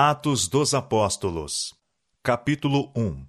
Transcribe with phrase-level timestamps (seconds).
[0.00, 1.74] Atos dos Apóstolos,
[2.22, 3.26] capítulo 1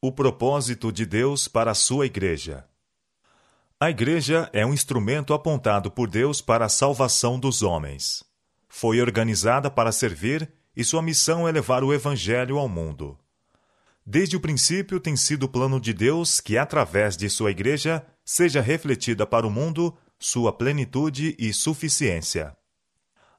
[0.00, 2.64] O propósito de Deus para a sua Igreja.
[3.78, 8.24] A Igreja é um instrumento apontado por Deus para a salvação dos homens.
[8.66, 13.18] Foi organizada para servir e sua missão é levar o Evangelho ao mundo.
[14.02, 18.62] Desde o princípio tem sido o plano de Deus que, através de sua Igreja, seja
[18.62, 22.56] refletida para o mundo sua plenitude e suficiência.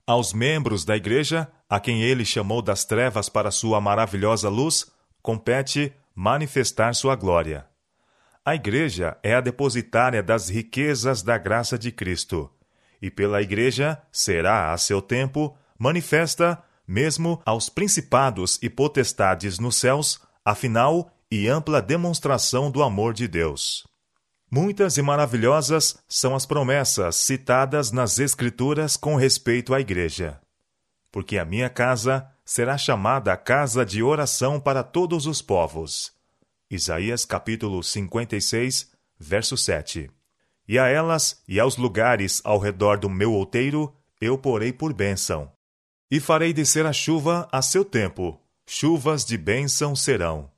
[0.05, 4.85] Aos membros da Igreja, a quem ele chamou das trevas para sua maravilhosa luz,
[5.21, 7.65] compete manifestar sua glória.
[8.45, 12.49] A Igreja é a depositária das riquezas da graça de Cristo,
[13.01, 20.21] e pela Igreja será, a seu tempo, manifesta mesmo aos principados e potestades nos céus,
[20.45, 23.85] a final e ampla demonstração do amor de Deus.
[24.49, 30.39] Muitas e maravilhosas são as promessas citadas nas Escrituras com respeito à Igreja.
[31.17, 36.13] Porque a minha casa será chamada casa de oração para todos os povos.
[36.69, 40.11] Isaías capítulo 56, verso 7.
[40.67, 43.91] E a elas e aos lugares ao redor do meu outeiro
[44.21, 45.51] eu porei por bênção.
[46.11, 50.51] E farei descer a chuva a seu tempo, chuvas de bênção serão.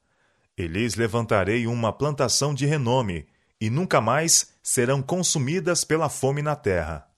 [0.57, 3.25] E lhes levantarei uma plantação de renome,
[3.61, 7.08] e nunca mais serão consumidas pela fome na terra.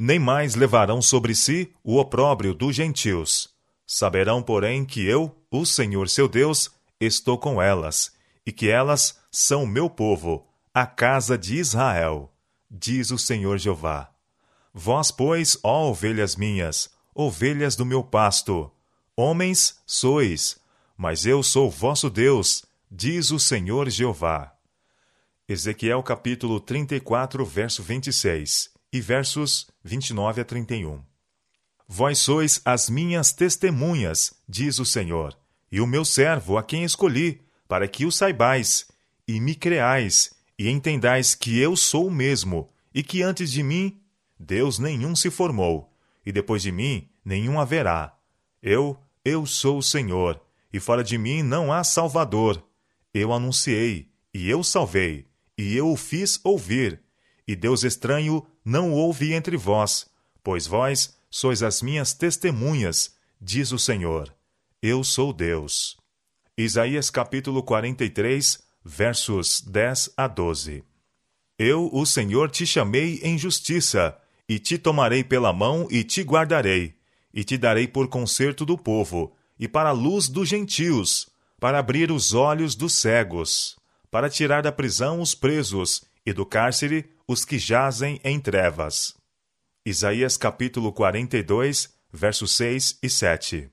[0.00, 3.52] Nem mais levarão sobre si o opróbrio dos gentios.
[3.84, 8.12] Saberão, porém, que eu, o Senhor seu Deus, estou com elas,
[8.46, 12.32] e que elas são meu povo, a casa de Israel,
[12.70, 14.08] diz o Senhor Jeová.
[14.72, 18.70] Vós, pois, ó ovelhas minhas, ovelhas do meu pasto,
[19.16, 20.60] homens sois,
[20.96, 24.54] mas eu sou vosso Deus, diz o Senhor Jeová.
[25.48, 31.02] Ezequiel capítulo 34, verso 26 e versos 29 a 31.
[31.86, 35.36] Vós sois as minhas testemunhas, diz o Senhor,
[35.70, 38.86] e o meu servo a quem escolhi, para que o saibais,
[39.26, 44.00] e me creais, e entendais que eu sou o mesmo, e que antes de mim
[44.38, 45.92] Deus nenhum se formou,
[46.24, 48.16] e depois de mim nenhum haverá.
[48.62, 50.40] Eu, eu sou o Senhor,
[50.72, 52.62] e fora de mim não há Salvador.
[53.14, 55.28] Eu anunciei, e eu salvei
[55.58, 57.02] e eu o fiz ouvir.
[57.48, 60.06] E Deus estranho não ouve entre vós,
[60.44, 64.30] pois vós sois as minhas testemunhas, diz o Senhor.
[64.82, 65.96] Eu sou Deus.
[66.58, 70.84] Isaías capítulo 43, versos 10 a 12.
[71.58, 74.14] Eu, o Senhor, te chamei em justiça,
[74.46, 76.94] e te tomarei pela mão e te guardarei,
[77.32, 81.28] e te darei por conserto do povo, e para a luz dos gentios,
[81.58, 83.78] para abrir os olhos dos cegos
[84.10, 89.14] para tirar da prisão os presos e do cárcere os que jazem em trevas.
[89.84, 93.70] Isaías capítulo 42, versos 6 e 7.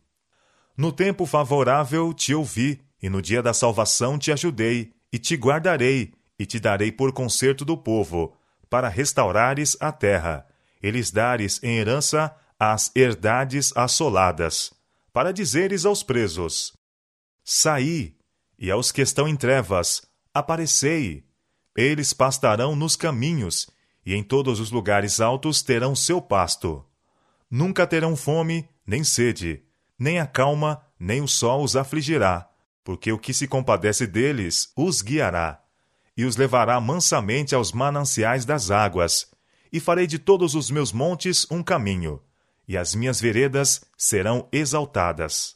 [0.75, 6.13] No tempo favorável te ouvi, e no dia da salvação te ajudei, e te guardarei,
[6.37, 8.35] e te darei por conserto do povo,
[8.69, 10.45] para restaurares a terra,
[10.83, 14.73] e lhes dares em herança as herdades assoladas,
[15.13, 16.73] para dizeres aos presos:
[17.41, 18.17] Saí,
[18.59, 20.01] e aos que estão em trevas,
[20.35, 21.23] Aparecei!
[21.75, 23.69] Eles pastarão nos caminhos,
[24.05, 26.85] e em todos os lugares altos terão seu pasto.
[27.51, 29.63] Nunca terão fome, nem sede,
[29.97, 32.49] nem a calma, nem o sol os afligirá,
[32.83, 35.61] porque o que se compadece deles os guiará,
[36.15, 39.29] e os levará mansamente aos mananciais das águas,
[39.71, 42.21] e farei de todos os meus montes um caminho,
[42.67, 45.55] e as minhas veredas serão exaltadas.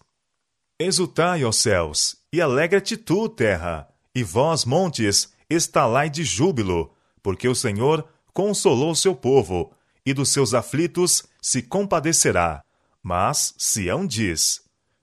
[0.77, 6.93] Exultai, ó céus, e alegra-te tu, terra, e vós, montes, estalai de júbilo,
[7.23, 9.73] porque o Senhor consolou seu povo,
[10.05, 12.63] e dos seus aflitos se compadecerá.
[13.01, 14.61] Mas Sião diz: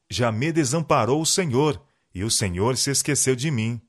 [0.08, 1.82] Já me desamparou o Senhor,
[2.14, 3.80] e o Senhor se esqueceu de mim.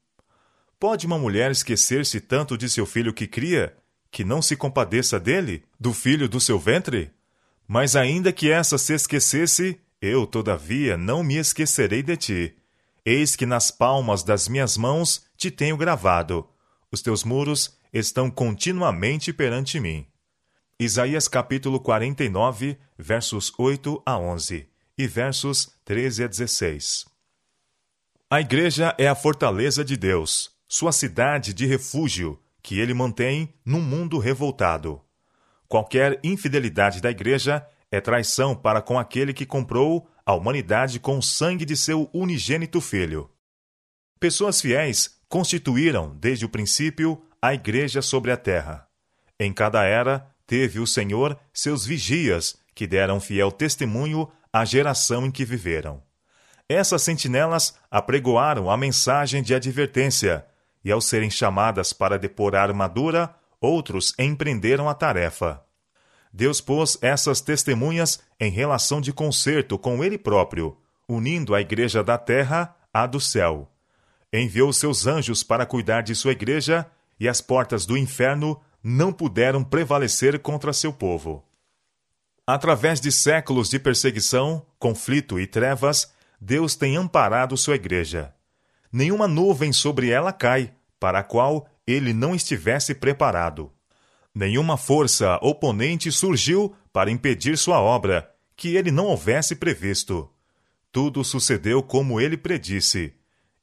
[0.80, 3.76] Pode uma mulher esquecer-se tanto de seu filho que cria,
[4.12, 7.12] que não se compadeça dele, do filho do seu ventre?
[7.68, 12.57] Mas ainda que essa se esquecesse, eu, todavia, não me esquecerei de ti.
[13.10, 16.46] Eis que nas palmas das minhas mãos te tenho gravado.
[16.92, 20.06] Os teus muros estão continuamente perante mim.
[20.78, 24.68] Isaías capítulo 49, versos 8 a 11
[24.98, 27.06] e versos 13 a 16.
[28.30, 33.82] A igreja é a fortaleza de Deus, sua cidade de refúgio, que ele mantém num
[33.82, 35.02] mundo revoltado.
[35.70, 41.24] Qualquer infidelidade da igreja é traição para com aquele que comprou a humanidade com o
[41.24, 43.32] sangue de seu unigênito Filho.
[44.20, 48.90] Pessoas fiéis constituíram, desde o princípio, a Igreja sobre a terra.
[49.40, 55.32] Em cada era, teve o Senhor seus vigias, que deram fiel testemunho à geração em
[55.32, 56.04] que viveram.
[56.68, 60.46] Essas sentinelas apregoaram a mensagem de advertência,
[60.84, 65.66] e ao serem chamadas para depor a armadura, outros empreenderam a tarefa.
[66.32, 70.78] Deus pôs essas testemunhas em relação de concerto com Ele próprio,
[71.08, 73.72] unindo a igreja da terra à do céu.
[74.32, 76.86] Enviou seus anjos para cuidar de sua igreja,
[77.20, 81.44] e as portas do inferno não puderam prevalecer contra seu povo.
[82.46, 88.34] Através de séculos de perseguição, conflito e trevas, Deus tem amparado sua igreja.
[88.92, 93.72] Nenhuma nuvem sobre ela cai, para a qual ele não estivesse preparado.
[94.38, 100.30] Nenhuma força oponente surgiu para impedir sua obra, que ele não houvesse previsto.
[100.92, 103.16] Tudo sucedeu como ele predisse.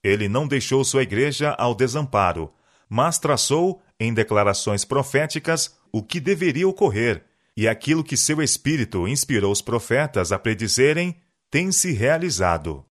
[0.03, 2.53] Ele não deixou sua igreja ao desamparo,
[2.89, 7.25] mas traçou, em declarações proféticas, o que deveria ocorrer,
[7.57, 11.15] e aquilo que seu espírito inspirou os profetas a predizerem
[11.53, 12.85] tem se realizado.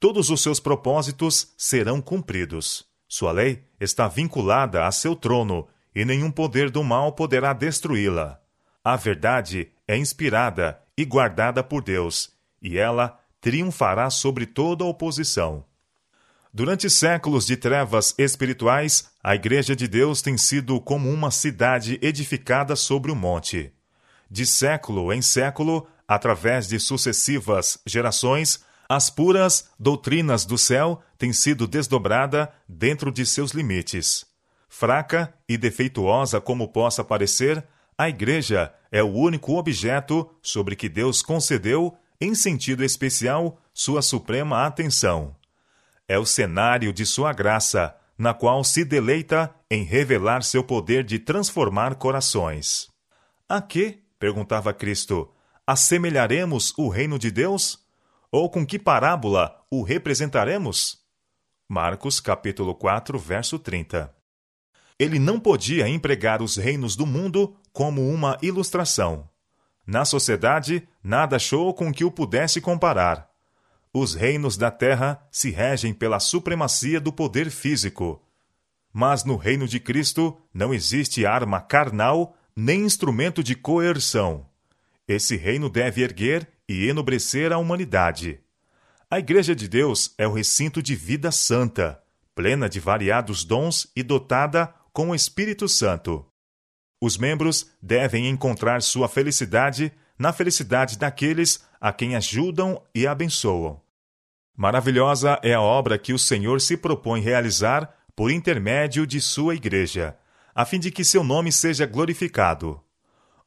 [0.00, 2.86] Todos os seus propósitos serão cumpridos.
[3.06, 8.40] Sua lei está vinculada a seu trono e nenhum poder do mal poderá destruí-la.
[8.84, 12.30] A verdade é inspirada e guardada por Deus,
[12.60, 15.64] e ela triunfará sobre toda oposição.
[16.54, 22.76] Durante séculos de trevas espirituais, a Igreja de Deus tem sido como uma cidade edificada
[22.76, 23.72] sobre um monte.
[24.30, 31.66] De século em século, através de sucessivas gerações, as puras doutrinas do céu têm sido
[31.66, 34.26] desdobrada dentro de seus limites.
[34.74, 37.62] Fraca e defeituosa como possa parecer,
[37.96, 44.64] a Igreja é o único objeto sobre que Deus concedeu, em sentido especial, sua suprema
[44.64, 45.36] atenção.
[46.08, 51.18] É o cenário de sua graça, na qual se deleita em revelar seu poder de
[51.18, 52.88] transformar corações.
[53.46, 55.30] A que, perguntava Cristo,
[55.66, 57.78] assemelharemos o reino de Deus?
[58.32, 60.98] Ou com que parábola o representaremos?
[61.68, 64.21] Marcos capítulo 4, verso 30
[64.98, 69.28] ele não podia empregar os reinos do mundo como uma ilustração.
[69.86, 73.28] Na sociedade, nada achou com que o pudesse comparar.
[73.92, 78.22] Os reinos da terra se regem pela supremacia do poder físico.
[78.92, 84.46] Mas no reino de Cristo não existe arma carnal nem instrumento de coerção.
[85.08, 88.40] Esse reino deve erguer e enobrecer a humanidade.
[89.10, 92.00] A Igreja de Deus é o recinto de vida santa,
[92.34, 96.26] plena de variados dons e dotada com o Espírito Santo.
[97.00, 103.80] Os membros devem encontrar sua felicidade na felicidade daqueles a quem ajudam e abençoam.
[104.56, 110.16] Maravilhosa é a obra que o Senhor se propõe realizar por intermédio de sua Igreja,
[110.54, 112.80] a fim de que seu nome seja glorificado.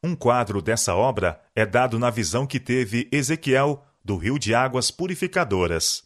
[0.02, 4.90] Um quadro dessa obra é dado na visão que teve Ezequiel do rio de águas
[4.90, 6.04] purificadoras.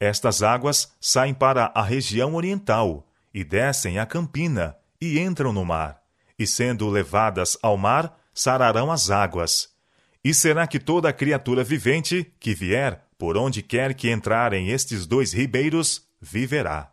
[0.00, 6.00] Estas águas saem para a região oriental, e descem a campina, e entram no mar,
[6.38, 9.68] e sendo levadas ao mar, sararão as águas.
[10.22, 15.32] E será que toda criatura vivente que vier, por onde quer que entrarem estes dois
[15.32, 16.92] ribeiros, viverá.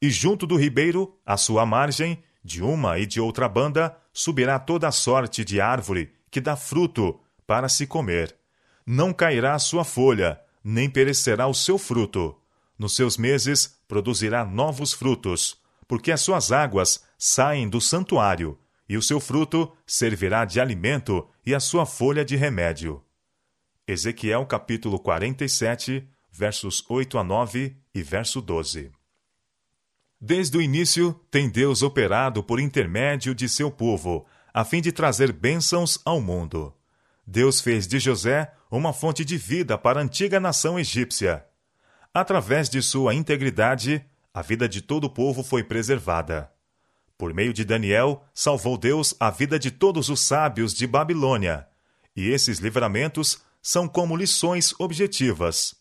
[0.00, 4.90] E junto do ribeiro, à sua margem, de uma e de outra banda, subirá toda
[4.90, 8.36] sorte de árvore que dá fruto para se comer.
[8.86, 12.36] Não cairá a sua folha, nem perecerá o seu fruto.
[12.78, 15.58] Nos seus meses produzirá novos frutos,
[15.88, 21.54] porque as suas águas saem do santuário, e o seu fruto servirá de alimento e
[21.54, 23.02] a sua folha de remédio.
[23.86, 28.92] Ezequiel capítulo 47, versos 8 a 9 e verso 12.
[30.20, 35.32] Desde o início, tem Deus operado por intermédio de seu povo, a fim de trazer
[35.32, 36.74] bênçãos ao mundo.
[37.26, 41.46] Deus fez de José uma fonte de vida para a antiga nação egípcia.
[42.12, 44.04] Através de sua integridade,
[44.38, 46.48] a vida de todo o povo foi preservada.
[47.18, 51.66] Por meio de Daniel, salvou Deus a vida de todos os sábios de Babilônia,
[52.14, 55.74] e esses livramentos são como lições objetivas.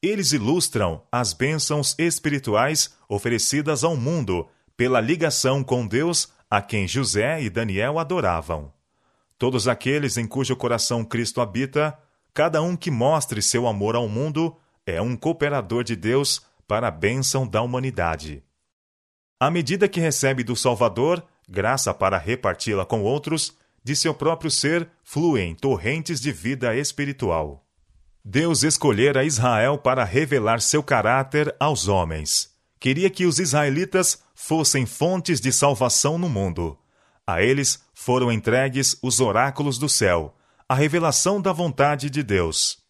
[0.00, 7.42] Eles ilustram as bênçãos espirituais oferecidas ao mundo pela ligação com Deus a quem José
[7.42, 8.72] e Daniel adoravam.
[9.36, 11.98] Todos aqueles em cujo coração Cristo habita,
[12.32, 14.56] cada um que mostre seu amor ao mundo,
[14.86, 16.40] é um cooperador de Deus
[16.72, 18.42] para a bênção da humanidade.
[19.38, 24.88] À medida que recebe do Salvador graça para reparti-la com outros, de seu próprio ser
[25.04, 27.62] fluem torrentes de vida espiritual.
[28.24, 32.48] Deus escolhera Israel para revelar seu caráter aos homens.
[32.80, 36.78] Queria que os israelitas fossem fontes de salvação no mundo.
[37.26, 40.34] A eles foram entregues os oráculos do céu,
[40.66, 42.81] a revelação da vontade de Deus.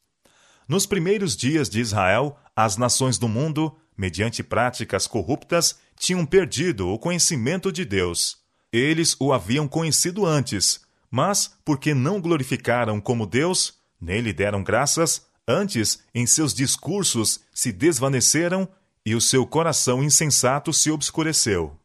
[0.69, 6.99] Nos primeiros dias de Israel, as nações do mundo, mediante práticas corruptas, tinham perdido o
[6.99, 8.39] conhecimento de Deus.
[8.73, 16.03] Eles o haviam conhecido antes, mas, porque não glorificaram como Deus, nele deram graças, antes,
[16.15, 18.69] em seus discursos, se desvaneceram
[19.05, 21.79] e o seu coração insensato se obscureceu.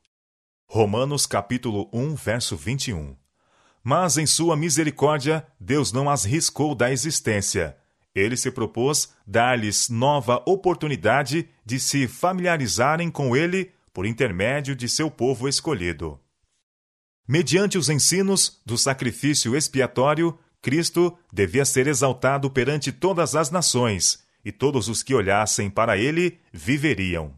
[0.66, 3.16] Romanos capítulo 1, verso 21.
[3.84, 7.78] Mas em sua misericórdia, Deus não as riscou da existência.
[8.18, 15.12] Ele se propôs dar-lhes nova oportunidade de se familiarizarem com ele por intermédio de seu
[15.12, 16.20] povo escolhido.
[17.28, 24.52] Mediante os ensinos do sacrifício expiatório, Cristo devia ser exaltado perante todas as nações, e
[24.52, 27.36] todos os que olhassem para ele viveriam.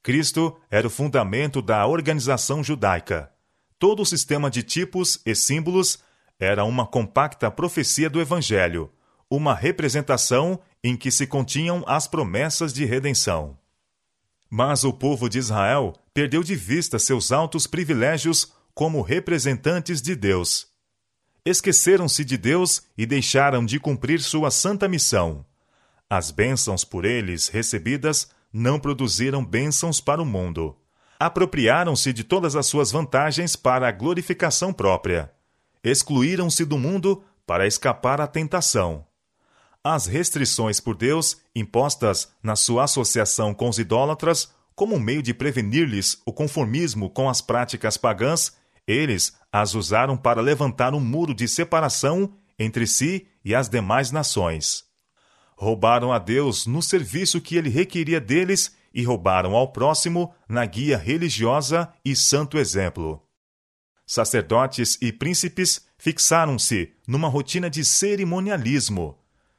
[0.00, 3.32] Cristo era o fundamento da organização judaica.
[3.80, 5.98] Todo o sistema de tipos e símbolos
[6.38, 8.92] era uma compacta profecia do Evangelho,
[9.30, 13.58] uma representação em que se continham as promessas de redenção.
[14.48, 20.68] Mas o povo de Israel perdeu de vista seus altos privilégios como representantes de Deus.
[21.44, 25.44] Esqueceram-se de Deus e deixaram de cumprir sua santa missão.
[26.08, 30.76] As bênçãos por eles recebidas não produziram bênçãos para o mundo.
[31.18, 35.32] Apropriaram-se de todas as suas vantagens para a glorificação própria.
[35.82, 39.06] Excluíram-se do mundo para escapar à tentação.
[39.88, 45.32] As restrições por Deus, impostas na sua associação com os idólatras, como um meio de
[45.32, 51.46] prevenir-lhes o conformismo com as práticas pagãs, eles as usaram para levantar um muro de
[51.46, 54.82] separação entre si e as demais nações.
[55.56, 60.98] Roubaram a Deus no serviço que ele requeria deles e roubaram ao próximo na guia
[60.98, 63.22] religiosa e santo exemplo.
[64.04, 69.16] Sacerdotes e príncipes fixaram-se numa rotina de cerimonialismo,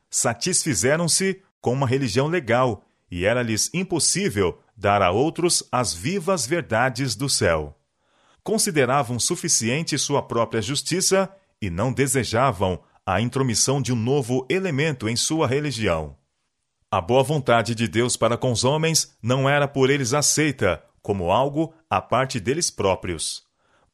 [0.09, 7.29] satisfizeram-se com uma religião legal e era-lhes impossível dar a outros as vivas verdades do
[7.29, 7.77] céu.
[8.43, 11.29] Consideravam suficiente sua própria justiça
[11.61, 16.15] e não desejavam a intromissão de um novo elemento em sua religião.
[16.89, 21.31] A boa vontade de Deus para com os homens não era por eles aceita como
[21.31, 23.43] algo à parte deles próprios,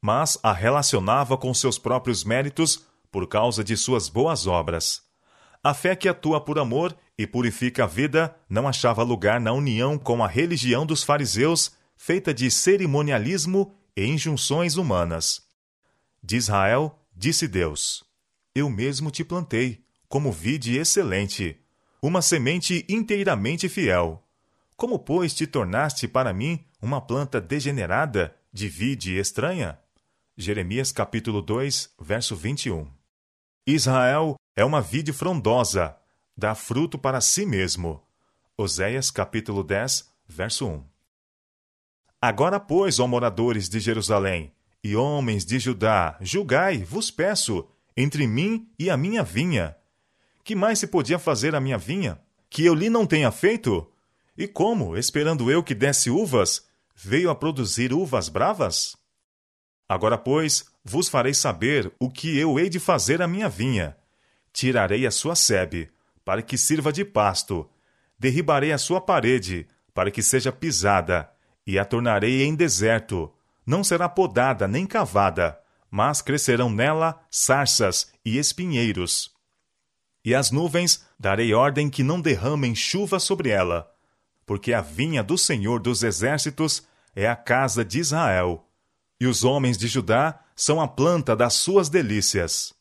[0.02, 5.02] mas a relacionava com seus próprios méritos por causa de suas boas obras.
[5.64, 9.98] A fé que atua por amor e purifica a vida não achava lugar na união
[9.98, 15.42] com a religião dos fariseus, feita de cerimonialismo e injunções humanas.
[16.22, 18.04] De Israel, disse Deus:
[18.54, 21.58] Eu mesmo te plantei, como vide excelente,
[22.02, 24.22] uma semente inteiramente fiel.
[24.76, 29.80] Como, pois, te tornaste para mim uma planta degenerada, de vide estranha?
[30.36, 32.92] Jeremias capítulo 2, verso 21.
[33.66, 35.96] Israel é uma vide frondosa,
[36.38, 38.02] dá fruto para si mesmo.
[38.56, 40.84] Oséias capítulo 10, verso 1.
[42.22, 47.68] Agora, pois, ó moradores de Jerusalém, e homens de Judá, julgai, vos peço,
[47.98, 49.76] entre mim e a minha vinha.
[50.44, 52.20] Que mais se podia fazer à minha vinha?
[52.50, 53.90] Que eu lhe não tenha feito?
[54.38, 58.96] E como, esperando eu que desse uvas, veio a produzir uvas bravas?
[59.90, 63.98] Agora, pois, vos farei saber o que eu hei de fazer à minha vinha.
[64.54, 65.92] Tirarei a sua sebe,
[66.24, 67.70] para que sirva de pasto.
[68.18, 71.30] Derribarei a sua parede, para que seja pisada,
[71.68, 73.34] e a tornarei em deserto.
[73.66, 79.32] Não será podada nem cavada, mas crescerão nela sarças e espinheiros.
[80.24, 83.92] E as nuvens darei ordem que não derramem chuva sobre ela,
[84.46, 88.66] porque a vinha do Senhor dos Exércitos é a casa de Israel
[89.24, 92.74] e os homens de Judá são a planta das suas delícias.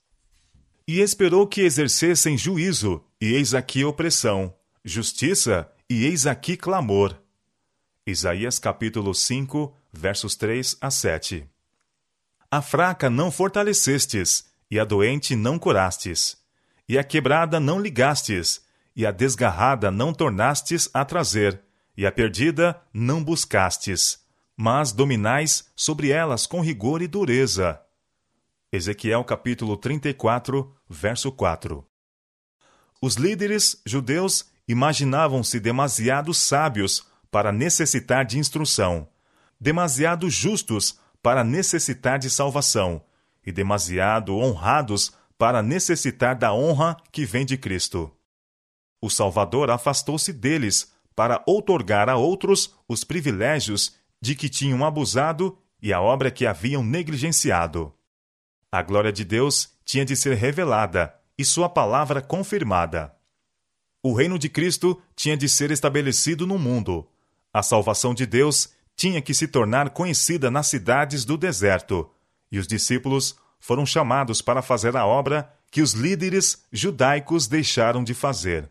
[0.87, 7.17] E esperou que exercessem juízo, e eis aqui opressão, justiça, e eis aqui clamor.
[8.07, 11.49] Isaías capítulo 5, versos 3 a 7.
[12.51, 16.37] A fraca não fortalecestes, e a doente não curastes,
[16.89, 18.63] e a quebrada não ligastes,
[18.95, 21.61] e a desgarrada não tornastes a trazer,
[21.97, 24.23] e a perdida não buscastes
[24.57, 27.81] mas dominais sobre elas com rigor e dureza.
[28.75, 31.87] Ezequiel capítulo 34, verso 4.
[33.03, 39.07] Os líderes judeus imaginavam-se demasiado sábios para necessitar de instrução,
[39.61, 43.05] demasiado justos para necessitar de salvação,
[43.45, 48.11] e demasiado honrados para necessitar da honra que vem de Cristo.
[49.03, 55.93] O Salvador afastou-se deles para outorgar a outros os privilégios de que tinham abusado e
[55.93, 57.93] a obra que haviam negligenciado.
[58.75, 63.15] A glória de Deus tinha de ser revelada e sua palavra confirmada.
[64.03, 67.07] O reino de Cristo tinha de ser estabelecido no mundo.
[67.53, 72.11] A salvação de Deus tinha que se tornar conhecida nas cidades do deserto,
[72.51, 78.15] e os discípulos foram chamados para fazer a obra que os líderes judaicos deixaram de
[78.15, 78.71] fazer.